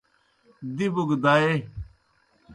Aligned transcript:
دِبوْ 0.75 1.03
گہ 1.09 1.17
دائے۔ 1.23 1.51